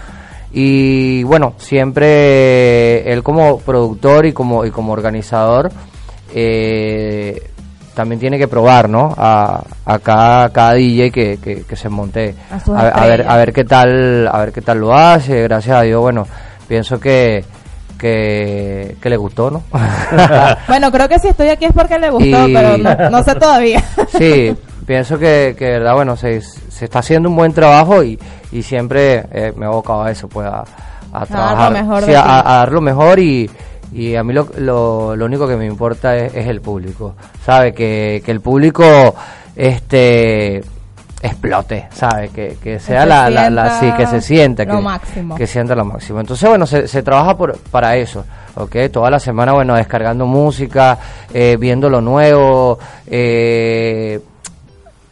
[0.51, 5.71] y bueno siempre él como productor y como y como organizador
[6.33, 7.49] eh,
[7.99, 9.13] también tiene que probar, ¿no?
[9.17, 12.33] A, a cada, cada DJ que, que, se monte.
[12.73, 15.41] A, ver, a ver qué tal, a ver qué tal lo hace.
[15.43, 16.25] Gracias a Dios, bueno,
[16.65, 17.43] pienso que,
[17.97, 19.63] que, le gustó, ¿no?
[20.69, 22.77] bueno, creo que si estoy aquí es porque le gustó, pero
[23.09, 23.83] no, sé todavía.
[24.17, 24.55] sí,
[24.89, 28.17] pienso que, que verdad, bueno, se, se está haciendo un buen trabajo y,
[28.51, 30.63] y siempre eh, me he abocado a eso, pues a,
[31.13, 33.47] a trabajar, mejor a, a, dar lo mejor y,
[33.93, 37.13] y a mí lo, lo, lo único que me importa es, el público,
[37.45, 37.71] ¿sabe?
[37.71, 39.13] Que, que el público
[39.55, 40.63] este
[41.21, 42.29] explote, ¿sabe?
[42.29, 45.35] Que, que sea la, la, sí, que se sienta, que, máximo.
[45.35, 46.19] que sienta lo máximo.
[46.19, 48.25] Entonces, bueno, se, se trabaja por, para eso,
[48.55, 48.75] ¿ok?
[48.91, 50.97] Toda la semana, bueno, descargando música,
[51.31, 54.19] eh, viendo lo nuevo, eh,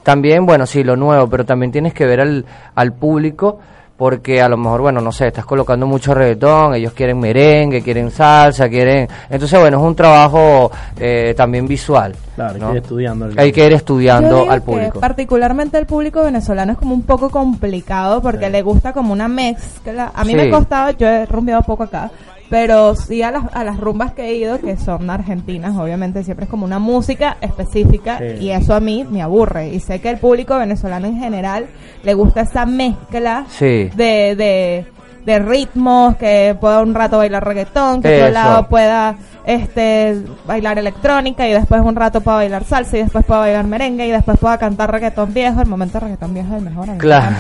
[0.07, 3.59] también, bueno, sí, lo nuevo, pero también tienes que ver al, al público
[3.97, 8.09] porque a lo mejor, bueno, no sé, estás colocando mucho reggaetón, ellos quieren merengue, quieren
[8.09, 9.09] salsa, quieren...
[9.29, 12.15] Entonces, bueno, es un trabajo eh, también visual.
[12.35, 13.29] Claro, hay que ir estudiando.
[13.35, 15.01] Hay que ir estudiando al público.
[15.01, 20.13] particularmente el público venezolano es como un poco complicado porque le gusta como una mezcla.
[20.13, 22.11] A mí me costaba, yo he rumbeado poco acá,
[22.49, 26.45] pero sí a las, a las rumbas que he ido, que son argentinas, obviamente siempre
[26.45, 29.69] es como una música específica y eso a mí me aburre.
[29.69, 31.67] Y sé que el público venezolano en general
[32.03, 34.85] le gusta esa mezcla de, de,
[35.25, 41.47] de, ritmos, que pueda un rato bailar reggaetón, que otro lado pueda este bailar electrónica
[41.47, 44.57] y después un rato pueda bailar salsa y después pueda bailar merengue y después pueda
[44.57, 45.61] cantar reggaetón viejo.
[45.61, 46.97] El momento de reggaetón viejo es el mejor.
[46.97, 47.35] Claro,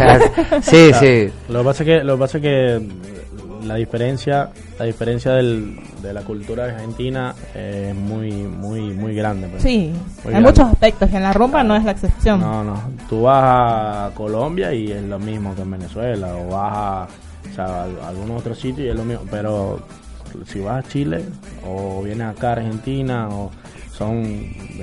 [0.62, 1.30] sí, sí.
[1.48, 3.17] Lo que pasa que, lo que pasa es que
[3.64, 9.62] la diferencia la diferencia del, de la cultura argentina es muy muy muy grande pues.
[9.62, 9.92] sí
[10.26, 12.40] hay muchos aspectos y en la rumba no es la excepción.
[12.40, 12.80] No no.
[13.08, 17.08] Tú vas a Colombia y es lo mismo que en Venezuela o vas a,
[17.50, 19.80] o sea, a algún otro sitio y es lo mismo pero
[20.46, 21.24] si vas a Chile
[21.66, 23.50] o vienes acá a Argentina o
[23.98, 24.24] son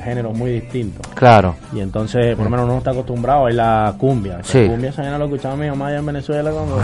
[0.04, 1.08] géneros muy distintos.
[1.14, 1.56] Claro.
[1.74, 4.40] Y entonces, por lo menos uno está acostumbrado a bailar cumbia.
[4.44, 4.68] Sí.
[4.68, 6.82] Cumbia esa lo escuchaba mi mamá allá en Venezuela cuando...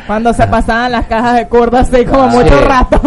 [0.06, 3.00] cuando se pasaban las cajas de curdas así como mucho rato.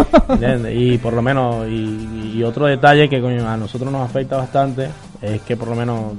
[0.71, 4.89] y por lo menos, y, otro detalle que a nosotros nos afecta bastante
[5.21, 6.13] es que por lo menos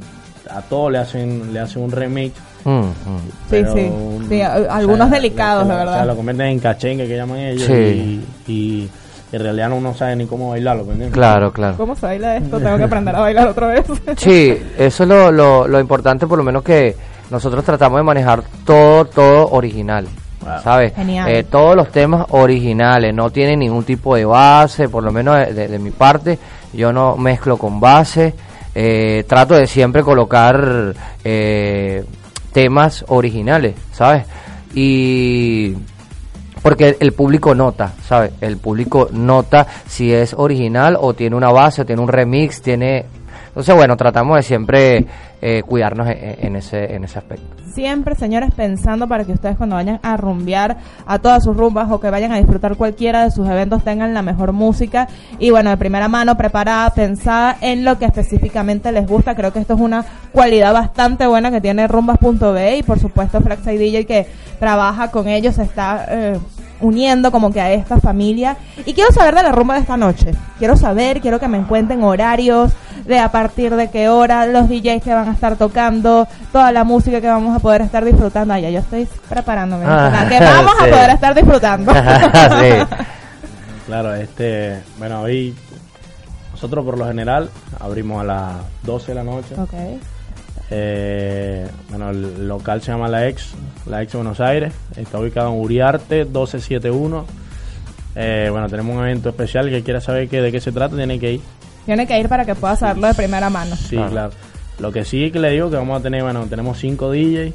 [0.51, 2.35] a todos le hacen le hacen un remix.
[2.65, 2.93] Mm, mm.
[3.51, 3.93] Sí, sí.
[4.31, 5.93] sí, algunos delicados, de verdad.
[5.93, 7.67] O sea, lo convierten en cachengue que llaman ellos.
[7.67, 8.25] Sí.
[8.49, 8.89] y
[9.33, 11.77] en realidad uno no sabe ni cómo bailarlo, Claro, claro.
[11.77, 12.59] ¿Cómo se baila esto?
[12.59, 13.87] Tengo que aprender a bailar otra vez.
[14.17, 16.95] sí, eso es lo, lo, lo, importante, por lo menos que
[17.31, 20.07] nosotros tratamos de manejar todo, todo original.
[20.63, 20.93] ¿Sabes?
[20.99, 25.79] Eh, todos los temas originales, no tienen ningún tipo de base, por lo menos de,
[25.79, 26.39] mi parte,
[26.73, 28.35] yo no mezclo con base,
[28.75, 32.05] eh, trato de siempre colocar eh,
[32.53, 34.27] temas originales, ¿sabes?
[34.75, 35.75] Y
[36.65, 38.33] porque el público nota, ¿sabes?
[38.41, 43.05] El público nota si es original o tiene una base, o tiene un remix, tiene
[43.55, 45.07] Entonces, bueno, tratamos de siempre
[45.41, 47.47] eh, cuidarnos en, en ese, en ese aspecto.
[47.73, 52.01] Siempre, señores, pensando para que ustedes cuando vayan a rumbear a todas sus rumbas o
[52.01, 55.07] que vayan a disfrutar cualquiera de sus eventos tengan la mejor música
[55.39, 59.37] y bueno, de primera mano, preparada, pensada en lo que específicamente les gusta.
[59.37, 63.79] Creo que esto es una cualidad bastante buena que tiene rumbas.be y por supuesto Flaxside
[63.79, 64.27] DJ que
[64.59, 66.39] trabaja con ellos, está eh,
[66.85, 68.57] uniendo como que a esta familia.
[68.85, 70.33] Y quiero saber de la rumba de esta noche.
[70.59, 72.73] Quiero saber, quiero que me encuentren horarios,
[73.07, 76.85] de a partir de qué hora, los DJs que van a estar tocando, toda la
[76.85, 78.55] música que vamos a poder estar disfrutando.
[78.55, 79.85] Ah, ya yo estoy preparándome.
[79.87, 81.93] Ah, que vamos a poder estar disfrutando.
[82.61, 82.97] Sí.
[83.87, 85.55] Claro, este, bueno, hoy
[86.53, 89.55] nosotros por lo general abrimos a las 12 de la noche.
[89.59, 89.75] ok.
[90.77, 93.53] Eh, bueno, el local se llama La Ex,
[93.87, 94.73] La Ex Buenos Aires.
[94.97, 97.25] Está ubicado en Uriarte 1271.
[98.17, 101.21] Eh, bueno, tenemos un evento especial que quiera saber que, de qué se trata, tiene
[101.21, 101.41] que ir.
[101.87, 103.77] Tiene que ir para que pueda saberlo de primera mano.
[103.77, 104.11] Sí, Claro.
[104.11, 104.31] claro.
[104.81, 107.55] Lo que sí que le digo que vamos a tener, bueno, tenemos cinco DJs.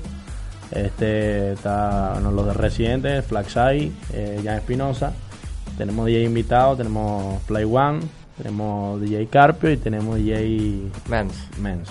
[0.71, 5.11] Este está, bueno, los de Residentes, Flaxai, eh, Jan Espinosa.
[5.77, 7.99] Tenemos DJ invitados, tenemos Play One,
[8.37, 11.33] tenemos DJ Carpio y tenemos DJ Mens.
[11.59, 11.89] Mens.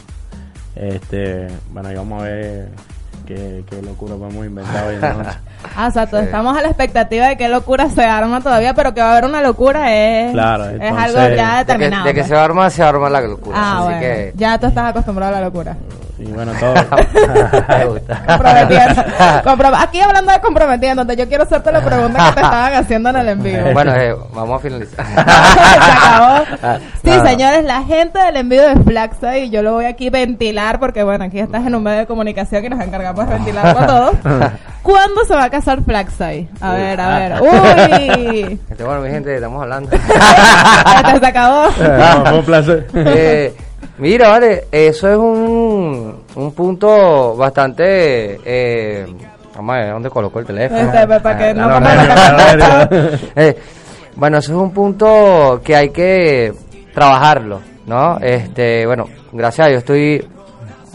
[0.79, 2.69] Este, bueno, ahí vamos a ver
[3.27, 5.39] qué, qué locura podemos inventar hoy en la noche.
[5.77, 6.19] Ah, exacto.
[6.19, 6.25] Sí.
[6.25, 9.25] Estamos a la expectativa de qué locura se arma todavía, pero que va a haber
[9.25, 11.43] una locura es, Claro, es algo ya De que,
[11.73, 12.05] determinado.
[12.05, 12.29] de que pues.
[12.29, 13.57] se arma, se arma la locura.
[13.61, 14.01] ah, así bueno.
[14.01, 14.33] que.
[14.37, 15.77] Ya tú estás acostumbrado a la locura.
[16.19, 16.75] Y bueno, todo.
[19.79, 23.29] Aquí hablando de comprometiéndote, yo quiero hacerte la pregunta que te estaban haciendo en el
[23.29, 23.73] envío.
[23.73, 25.07] Bueno, eh, vamos a finalizar.
[25.07, 26.45] Se acabó.
[27.05, 27.25] Sí, Ah.
[27.27, 31.03] señores, la gente del envío de Flaxa y yo lo voy aquí a ventilar porque,
[31.05, 34.13] bueno, aquí estás en un medio de comunicación y nos encargamos de ventilarlo todo.
[34.83, 36.49] ¿Cuándo se va a casar Flaxay?
[36.61, 37.43] A ver, a ver.
[37.43, 38.59] ¡Uy!
[38.71, 39.91] Este, bueno, mi gente, estamos hablando.
[39.97, 41.65] Este se acabó.
[41.79, 42.87] No, fue un placer.
[42.95, 43.55] Eh,
[43.99, 48.41] mira, vale, eso es un, un punto bastante...
[48.45, 49.07] Eh,
[49.57, 50.81] vamos a ver, ¿dónde coloco el teléfono?
[50.81, 53.19] Este, para que Ah, no no, no.
[53.37, 53.57] Eh,
[54.17, 56.53] bueno, eso es un punto que hay que
[56.95, 58.19] trabajarlo, ¿no?
[58.21, 60.27] Este, bueno, gracias a Dios estoy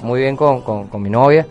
[0.02, 1.46] muy bien con, con, con mi novia.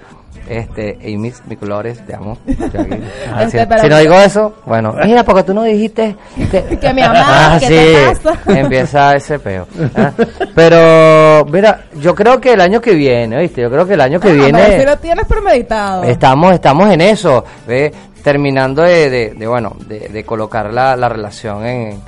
[0.48, 2.36] Este, Amy, mi colores, te amo.
[2.46, 2.94] Aquí.
[3.32, 6.16] Ah, Este, si, no digo eso, bueno, mira, porque tú no dijiste
[6.50, 8.38] que, Que amada, ¿qué te pasa?
[8.60, 9.66] empieza ese peo.
[9.96, 10.10] ¿ah?
[10.54, 13.62] Pero, mira, yo creo que el año que viene, ¿viste?
[13.62, 14.58] Yo creo que el año que Ah, viene...
[14.66, 16.02] pero si lo tienes premeditado.
[16.04, 17.92] Estamos, estamos en eso, ¿ve?
[18.22, 22.00] terminando de, de, de, bueno, de, de colocar la, la relación en,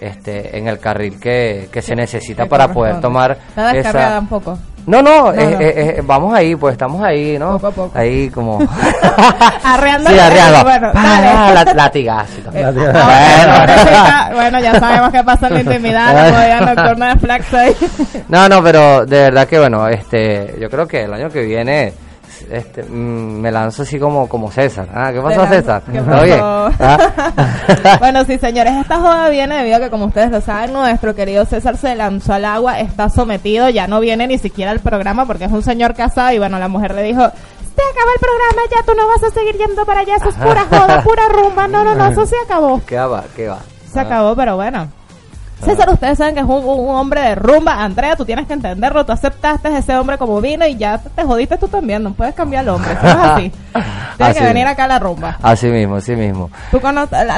[0.00, 3.38] este, en el carril que, que se necesita para poder tomar
[3.74, 4.18] esa...
[4.18, 4.58] un poco.
[4.86, 5.60] No, no, No, eh, no.
[5.60, 7.52] eh, eh, vamos ahí, pues estamos ahí, ¿no?
[7.58, 7.98] Poco a poco.
[7.98, 8.58] Ahí como...
[9.64, 10.62] Arreando sí, arreando.
[10.64, 11.54] bueno, dale.
[11.64, 12.50] la- latigacito.
[12.52, 14.34] Eh, Bueno.
[14.34, 16.14] bueno, ya sabemos qué pasa en la intimidad,
[16.58, 17.76] la nocturna de Flaxay.
[18.28, 21.92] No, no, pero de verdad que bueno, este, yo creo que el año que viene
[22.50, 24.88] este, mm, me lanzo así como como César.
[24.94, 25.82] Ah, ¿qué pasó César?
[25.90, 26.38] ¿Qué ¿Todo bien?
[26.40, 26.70] pasó?
[26.80, 27.96] ¿Ah?
[28.00, 31.44] bueno, sí, señores, esta joda viene debido a que, como ustedes lo saben, nuestro querido
[31.44, 35.44] César se lanzó al agua, está sometido, ya no viene ni siquiera al programa porque
[35.44, 38.82] es un señor casado y bueno, la mujer le dijo, se acabó el programa, ya
[38.84, 41.84] tú no vas a seguir yendo para allá, eso es pura joda, pura rumba, no,
[41.84, 42.80] no, no, eso se acabó.
[42.86, 43.24] ¿Qué va?
[43.36, 43.58] ¿Qué va?
[43.92, 44.02] Se Ah.
[44.02, 44.88] acabó, pero bueno.
[45.64, 47.82] César, ustedes saben que es un, un hombre de rumba.
[47.82, 49.04] Andrea, tú tienes que entenderlo.
[49.04, 52.02] Tú aceptaste a ese hombre como vino y ya te, te jodiste tú también.
[52.02, 52.92] No puedes cambiar al hombre.
[52.92, 53.52] Eso es así.
[54.16, 55.38] Tienes que venir acá a la rumba.
[55.42, 56.50] Así mismo, así mismo.
[56.70, 56.80] Tú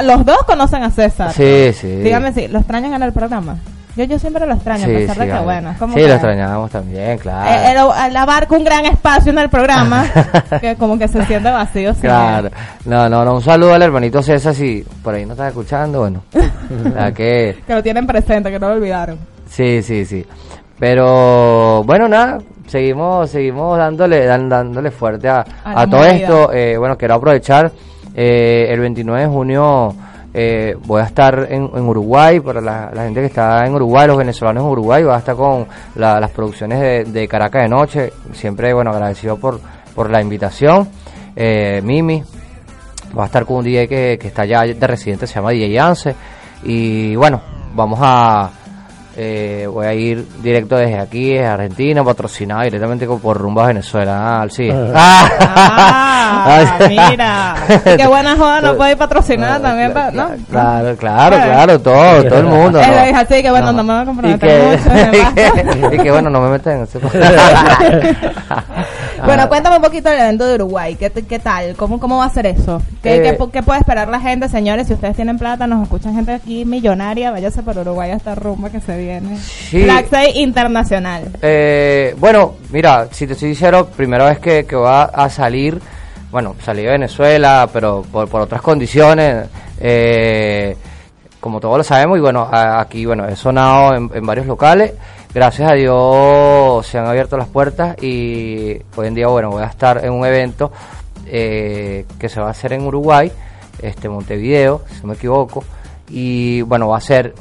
[0.03, 1.33] los dos conocen a César.
[1.33, 1.87] Sí, sí.
[1.87, 3.57] Dígame si lo extrañan en el programa.
[3.95, 5.69] Yo, yo siempre lo extraño, a Sí, pesar sí, de que bueno.
[5.71, 7.49] Es como sí, que, lo extrañábamos también, claro.
[7.51, 10.05] eh, él, él abarca un gran espacio en el programa
[10.61, 11.93] que como que se siente vacío.
[12.01, 12.49] Claro,
[12.85, 16.23] no, no, no, un saludo al hermanito César, si por ahí no estás escuchando, bueno,
[16.95, 19.19] la que, Que lo tienen presente, que no lo olvidaron.
[19.47, 20.25] sí, sí, sí,
[20.79, 26.15] pero bueno, nada, seguimos, seguimos dándole, dan- dándole fuerte a, A a todo movida.
[26.15, 27.71] esto, eh, bueno, quiero aprovechar,
[28.15, 29.95] eh, el 29 de junio
[30.33, 34.07] eh, voy a estar en, en Uruguay, para la, la gente que está en Uruguay,
[34.07, 38.13] los venezolanos en Uruguay, voy a estar con la- las producciones de, Caracas de Noche,
[38.33, 39.59] siempre, bueno, agradecido por,
[39.95, 40.87] por la invitación,
[41.35, 42.23] eh, Mimi,
[43.17, 45.71] va a estar con un DJ que, que está allá de residente, se llama DJ
[45.71, 46.15] Yance.
[46.63, 47.41] Y bueno,
[47.75, 48.49] vamos a.
[49.15, 54.41] eh, voy a ir directo desde aquí, desde Argentina, patrocinado directamente por Rumba Venezuela.
[54.41, 54.69] Ah, sí.
[54.71, 57.55] Ah, mira.
[57.85, 60.29] Y qué buena joda no puede ir patrocinada también, pa- ¿no?
[60.49, 61.51] Claro, claro, Bueno.
[61.53, 62.81] claro, todo, todo el mundo.
[62.81, 63.05] ¿no?
[63.05, 64.89] dijo así que bueno, no, me voy a y comprometer que, mucho.
[65.17, 66.99] y que- y que, bueno, no me meten en ese
[69.25, 70.95] Bueno, cuéntame un poquito del evento de Uruguay.
[70.95, 71.75] ¿Qué, qué tal?
[71.75, 72.81] ¿Cómo, ¿Cómo va a ser eso?
[73.01, 74.87] ¿Qué, Eh, qué, qué puede esperar la gente, señores?
[74.87, 78.69] Si ustedes tienen plata, nos escuchan gente aquí millonaria, váyase por Uruguay a esta rumba
[78.69, 79.37] que se viene.
[79.37, 79.83] Sí.
[79.83, 81.23] Black Day Internacional.
[81.41, 85.79] Eh, bueno, mira, si te soy sincero, primera vez que, que va a salir,
[86.31, 89.47] bueno, salí de Venezuela, pero por, por otras condiciones,
[89.79, 90.75] eh,
[91.39, 94.93] como todos lo sabemos, y bueno, aquí, bueno, he sonado en, en varios locales,
[95.33, 99.67] gracias a Dios se han abierto las puertas y hoy en día, bueno, voy a
[99.67, 100.71] estar en un evento
[101.25, 103.31] eh, que se va a hacer en Uruguay,
[103.81, 105.63] este Montevideo, si no me equivoco,
[106.09, 107.33] y bueno, va a ser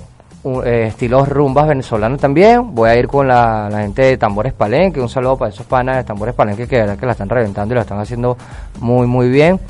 [0.44, 2.74] un, eh, estilos rumbas venezolanos también.
[2.74, 5.00] Voy a ir con la, gente de Tambores Palenque.
[5.00, 7.74] Un saludo para esos panas de Tambores Palenque que de verdad que la están reventando
[7.74, 8.36] y la están haciendo
[8.80, 9.60] muy, muy bien.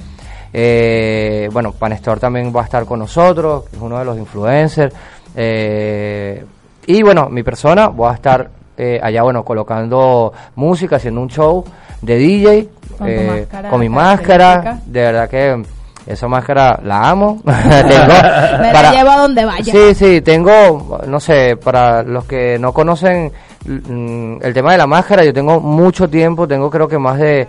[0.52, 4.94] Eh, bueno, Panestor también va a estar con nosotros, que es uno de los influencers.
[6.86, 11.64] Y bueno, mi persona, voy a estar eh, allá, bueno, colocando música, haciendo un show
[12.00, 12.68] de DJ
[12.98, 14.80] Con eh, máscara con mi máscara.
[14.86, 15.62] De verdad que
[16.06, 17.40] esa máscara la amo.
[17.44, 18.14] Tengo
[18.60, 19.72] Me la llevo a donde vaya.
[19.72, 23.30] Sí, sí, tengo, no sé, para los que no conocen
[23.64, 27.46] mm, el tema de la máscara, yo tengo mucho tiempo, tengo creo que más de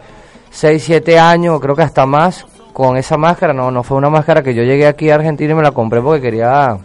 [0.52, 3.54] 6, 7 años, creo que hasta más, con esa máscara.
[3.54, 6.02] No, no fue una máscara que yo llegué aquí a Argentina y me la compré
[6.02, 6.78] porque quería...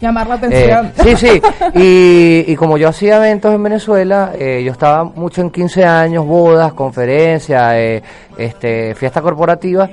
[0.00, 0.92] Llamar la eh, atención.
[1.02, 1.42] sí, sí,
[1.74, 6.26] y, y como yo hacía eventos en Venezuela, eh, yo estaba mucho en 15 años,
[6.26, 8.02] bodas, conferencias, eh,
[8.36, 9.88] este, fiesta corporativa.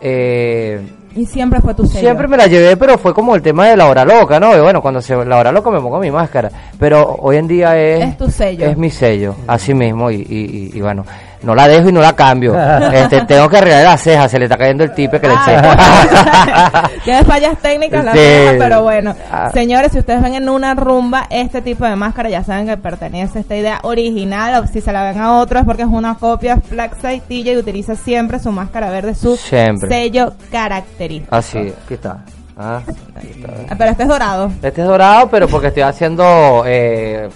[0.00, 0.80] Eh,
[1.16, 1.98] Y siempre fue tu sello.
[2.00, 4.56] Siempre me la llevé, pero fue como el tema de la hora loca, ¿no?
[4.56, 6.50] Y bueno, cuando se la hora loca me pongo mi máscara.
[6.78, 8.04] Pero hoy en día es...
[8.10, 8.64] Es tu sello.
[8.66, 10.08] Es mi sello, así mismo.
[10.10, 11.04] Y, y, y- y bueno,
[11.42, 12.54] no la dejo y no la cambio.
[12.92, 16.88] este, tengo que arreglar las cejas, se le está cayendo el tipe que le Ah.
[17.04, 18.18] Tiene fallas técnicas la Sí.
[18.18, 19.14] ceja, pero bueno.
[19.30, 19.50] Ah.
[19.52, 23.38] Señores, si ustedes ven en una rumba este tipo de máscara, ya saben que pertenece
[23.38, 24.62] a esta idea original.
[24.62, 26.56] O si se la ven a otro es porque es una copia.
[26.58, 29.88] Flagside DJ utiliza siempre su máscara verde, su Siempre.
[29.88, 31.34] sello característico.
[31.34, 32.18] Así, aquí está.
[32.56, 32.80] Ah,
[33.16, 33.52] aquí está.
[33.70, 34.50] Ah, Pero este es dorado.
[34.62, 37.28] Este es dorado, pero porque estoy haciendo eh,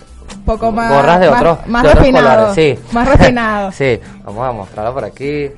[0.53, 0.93] poco más.
[0.93, 2.29] gorras de más, otros Más de otros refinado.
[2.47, 2.79] colores, sí.
[2.93, 3.73] Más refinado.
[3.73, 5.51] sí, vamos a mostrarlo por aquí.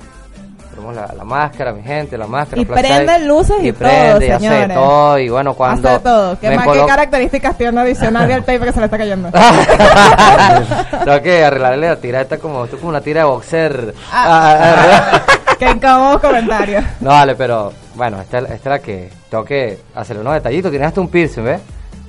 [0.71, 2.61] Tenemos la, la máscara, mi gente, la máscara.
[2.61, 4.75] Y prenden luces y todo, prende, y hace señores.
[4.75, 5.19] todo.
[5.19, 5.87] Y bueno, cuando.
[5.87, 6.37] Hace todo.
[6.39, 9.29] ¿Qué más qué características tiene adicional del tape que se le está cayendo?
[11.05, 13.93] Tengo que arreglarle la tira esta como, esto es como una tira de boxer.
[14.11, 14.25] Ah.
[14.27, 14.75] Ah,
[15.13, 15.21] ah,
[15.59, 16.83] Qué incómodos comentarios.
[16.99, 20.69] no, vale, pero bueno, esta, esta es la que tengo que hacerle unos detallitos.
[20.71, 21.61] Tienes hasta un piercing, ¿ves?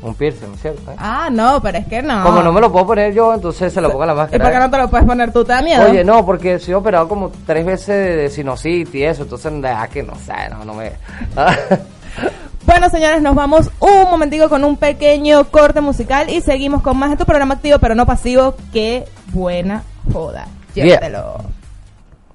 [0.07, 0.95] Un piercing, ¿cierto?
[0.97, 2.23] Ah, no, pero es que no.
[2.23, 4.45] Como no me lo puedo poner yo, entonces se lo pongo a la ¿Y máscara.
[4.45, 5.45] por qué no te lo puedes poner tú?
[5.45, 5.85] ¿Te da miedo?
[5.85, 10.05] Oye, no, porque soy operado como tres veces de, sinusitis y eso, entonces, ah, que
[10.05, 10.93] no sé, no, no me...
[12.67, 17.11] Bueno, señores, nos vamos un momentico con un pequeño corte musical y seguimos con más
[17.11, 18.57] de tu programa activo, pero no pasivo.
[18.73, 20.49] Qué buena joda.
[20.75, 21.45] Llévatelo.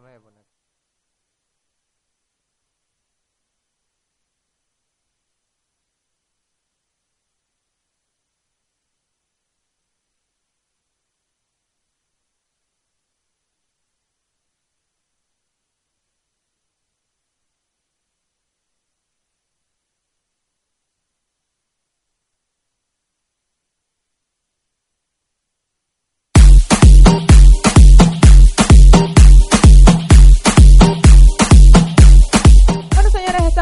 [0.00, 0.20] poner.
[0.20, 0.37] Bueno,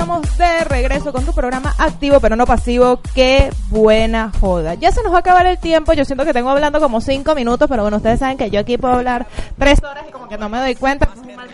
[0.06, 3.00] de regreso con tu programa activo pero no pasivo.
[3.12, 4.74] Qué buena joda.
[4.74, 5.94] Ya se nos va a acabar el tiempo.
[5.94, 8.78] Yo siento que tengo hablando como cinco minutos, pero bueno, ustedes saben que yo aquí
[8.78, 9.26] puedo hablar
[9.58, 11.08] tres horas y como que no me doy cuenta.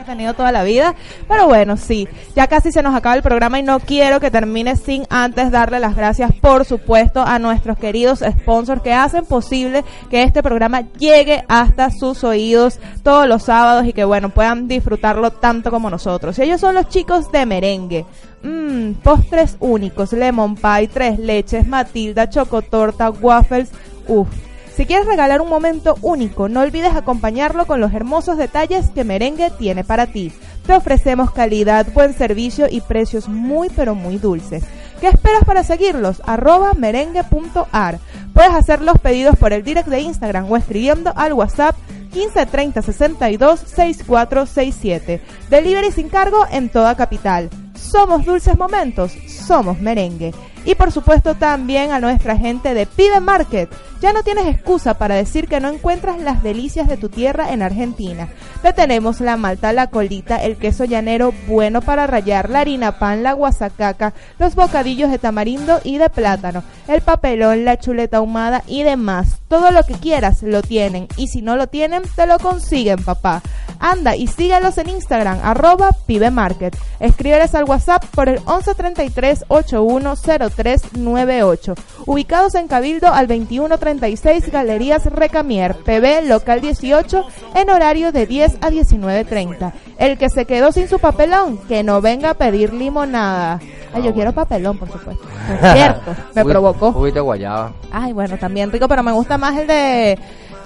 [0.05, 0.95] Tenido toda la vida.
[1.29, 4.77] Pero bueno, sí, ya casi se nos acaba el programa y no quiero que termine
[4.77, 10.23] sin antes darle las gracias, por supuesto, a nuestros queridos sponsors que hacen posible que
[10.23, 15.71] este programa llegue hasta sus oídos todos los sábados y que bueno, puedan disfrutarlo tanto
[15.71, 16.39] como nosotros.
[16.39, 18.05] Y ellos son los chicos de merengue.
[18.43, 23.71] Mmm, postres únicos, lemon pie, tres leches, Matilda, chocotorta, waffles.
[24.09, 24.52] Uff.
[24.77, 29.51] Si quieres regalar un momento único, no olvides acompañarlo con los hermosos detalles que Merengue
[29.59, 30.33] tiene para ti.
[30.67, 34.65] Te ofrecemos calidad, buen servicio y precios muy pero muy dulces.
[35.01, 36.23] ¿Qué esperas para seguirlos?
[36.25, 37.99] Arroba merengue.ar.
[38.33, 41.77] Puedes hacer los pedidos por el direct de Instagram o escribiendo al WhatsApp
[42.13, 45.21] 15 30 62 6467.
[45.51, 47.51] Delivery sin cargo en toda capital.
[47.83, 50.33] Somos Dulces Momentos, somos merengue.
[50.65, 53.69] Y por supuesto también a nuestra gente de Pibe Market.
[54.01, 57.63] Ya no tienes excusa para decir que no encuentras las delicias de tu tierra en
[57.63, 58.29] Argentina.
[58.63, 63.25] Te tenemos la malta, la colita, el queso llanero bueno para rallar, la harina pan,
[63.25, 68.85] la guasacaca, los bocadillos de tamarindo y de plátano, el papelón, la chuleta ahumada y
[68.85, 69.41] demás.
[69.49, 73.43] Todo lo que quieras lo tienen y si no lo tienen te lo consiguen papá.
[73.83, 76.75] Anda y síguelos en Instagram arroba pibemarket.
[77.01, 81.75] Escríbeles al WhatsApp por el 1133 810398.
[82.07, 87.25] Ubicados en Cabildo al 2136 Galerías Recamier, PB local 18
[87.57, 89.73] en horario de 10 a 19.30.
[89.99, 93.59] El que se quedó sin su papelón, que no venga a pedir limonada.
[93.93, 95.25] Ay, yo quiero papelón, por supuesto.
[95.63, 96.93] Es cierto, me provocó.
[96.93, 97.73] Juguito guayaba.
[97.91, 100.19] Ay, bueno, también rico, pero me gusta más el de...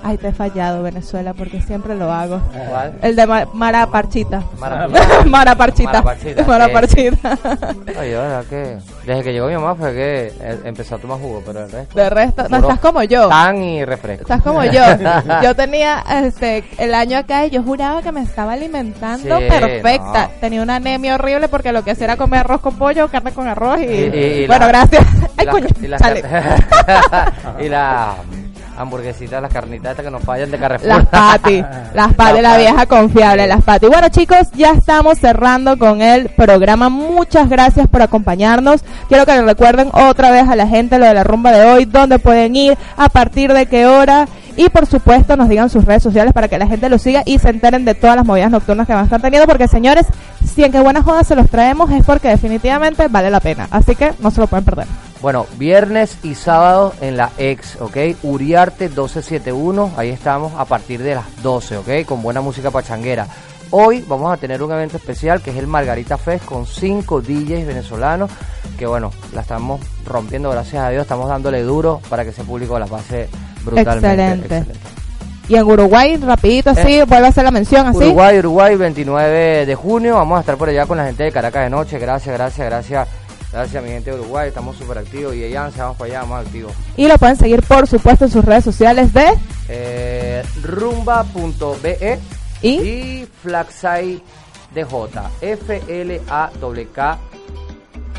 [0.02, 2.40] Ay, te he fallado, Venezuela, porque siempre lo hago.
[2.70, 2.94] ¿Cuál?
[3.02, 4.42] El de ma- Mara Parchita.
[4.58, 4.88] Mara-
[5.26, 5.90] Mara Parchita.
[5.90, 6.68] Mara Parchita, Mara.
[6.72, 7.38] Parchita.
[7.98, 11.18] Ay, yo, verdad que desde que llegó mi mamá fue que eh, empezó a tomar
[11.18, 11.94] jugo, pero el resto.
[11.98, 13.28] De resto, no, estás como yo.
[13.28, 14.22] Tan y refresco.
[14.22, 14.82] Estás como yo.
[15.42, 20.22] Yo tenía este el año acá y yo juraba que me estaba alimentando Sí, perfecta.
[20.26, 20.40] no.
[20.40, 23.46] Tenía una anemia horrible porque lo que hacía era comer arroz con pollo, carne con
[23.48, 25.04] arroz y, Y- y- y bueno, la- gracias.
[25.36, 26.22] Ay, coño, y chale.
[26.22, 28.16] car- y las
[28.76, 30.88] hamburguesitas, las carnitas estas que nos fallan de Carrefour.
[30.88, 31.64] Las patis,
[31.94, 33.88] las patis, la vieja confiable, las patis.
[33.88, 36.88] Bueno chicos, ya estamos cerrando con el programa.
[36.88, 38.82] Muchas gracias por acompañarnos.
[39.08, 41.84] Quiero que le recuerden otra vez a la gente lo de la rumba de hoy,
[41.84, 44.28] dónde pueden ir, a partir de qué hora.
[44.56, 47.38] Y por supuesto nos digan sus redes sociales para que la gente los siga y
[47.38, 49.46] se enteren de todas las movidas nocturnas que van a estar teniendo.
[49.46, 50.06] Porque señores,
[50.54, 53.68] si en qué buenas jodas se los traemos es porque definitivamente vale la pena.
[53.70, 54.86] Así que no se lo pueden perder.
[55.20, 57.96] Bueno, viernes y sábado en la ex, ¿ok?
[58.22, 61.88] Uriarte 1271, ahí estamos a partir de las 12, ¿ok?
[62.06, 63.26] Con buena música pachanguera.
[63.70, 67.66] Hoy vamos a tener un evento especial que es el Margarita Fest con cinco DJs
[67.66, 68.30] venezolanos
[68.76, 72.78] que bueno, la estamos rompiendo, gracias a Dios, estamos dándole duro para que ese público
[72.78, 73.28] la pase
[73.64, 74.58] brutalmente.
[74.58, 74.72] Excelente.
[75.48, 77.98] Y en Uruguay, rapidito así, vuelve a hacer la mención así.
[77.98, 80.14] Uruguay, Uruguay, 29 de junio.
[80.14, 81.98] Vamos a estar por allá con la gente de Caracas de noche.
[82.00, 83.08] Gracias, gracias, gracias.
[83.56, 84.48] Gracias a mi gente de Uruguay.
[84.48, 85.34] Estamos súper activos.
[85.34, 86.74] Y allá vamos para allá, más activos.
[86.98, 89.32] Y lo pueden seguir, por supuesto, en sus redes sociales de
[89.70, 92.18] Eh, rumba.be
[92.60, 94.20] y y Flagside
[94.74, 95.22] DJ.
[95.40, 97.18] F-L-A-K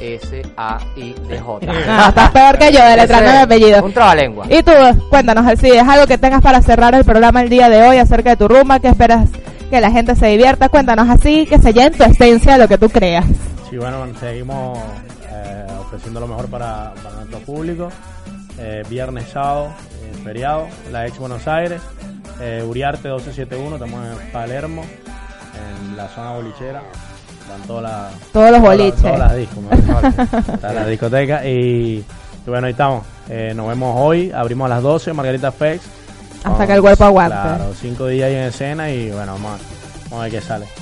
[0.01, 1.67] S-A-I-D-J.
[1.87, 3.85] Ah, estás peor que yo, deletrando Ese mi es apellido.
[3.85, 4.45] Un trabalengua.
[4.49, 4.71] Y tú,
[5.11, 8.37] cuéntanos, Alcides, algo que tengas para cerrar el programa el día de hoy acerca de
[8.37, 9.29] tu rumba, que esperas
[9.69, 10.69] que la gente se divierta.
[10.69, 13.25] Cuéntanos así, que se llene en tu esencia de lo que tú creas.
[13.69, 14.79] Sí, bueno, seguimos
[15.45, 17.89] eh, ofreciendo lo mejor para, para nuestro público.
[18.59, 19.67] Eh, viernes, sábado,
[20.01, 21.81] eh, feriado, la ex Buenos Aires,
[22.67, 26.81] Uriarte 1271, estamos en Palermo, en la zona bolichera.
[27.41, 29.01] Están todas las, Todos los boliches.
[29.01, 29.63] Todas las discos.
[30.53, 31.45] Está la discoteca.
[31.47, 32.03] Y,
[32.45, 33.03] y bueno, ahí estamos.
[33.55, 35.81] Nos vemos hoy, abrimos a las 12, Margarita Fex.
[36.43, 37.37] Hasta que el cuerpo aguante.
[37.37, 39.76] Claro, cinco días ahí en escena y bueno, vamos a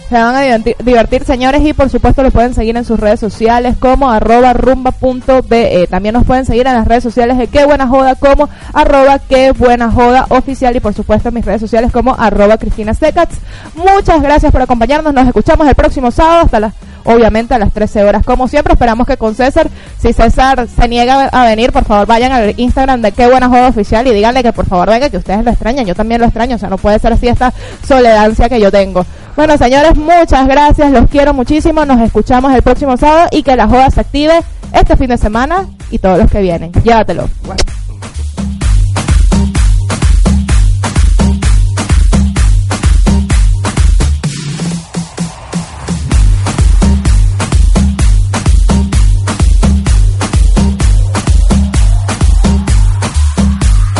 [0.10, 3.76] Se van a divertir, señores, y por supuesto los pueden seguir en sus redes sociales
[3.80, 5.88] como arroba rumba.be.
[5.90, 9.52] También nos pueden seguir en las redes sociales de Qué Buena Joda como arroba Qué
[9.52, 13.38] Buena Joda oficial y por supuesto en mis redes sociales como arroba Cristina Secats.
[13.76, 15.14] Muchas gracias por acompañarnos.
[15.14, 16.74] Nos escuchamos el próximo sábado hasta las
[17.06, 18.26] obviamente a las 13 horas.
[18.26, 22.32] Como siempre, esperamos que con César, si César se niega a venir, por favor vayan
[22.32, 25.44] al Instagram de Qué Buena Joda Oficial y díganle que por favor venga, que ustedes
[25.44, 25.86] lo extrañan.
[25.86, 27.54] Yo también lo extraño, o sea, no puede ser así esta
[27.88, 29.06] soledancia que yo tengo.
[29.36, 31.86] Bueno, señores, muchas gracias, los quiero muchísimo.
[31.86, 34.42] Nos escuchamos el próximo sábado y que la joda se active
[34.74, 36.72] este fin de semana y todos los que vienen.
[36.72, 37.30] Llévatelo.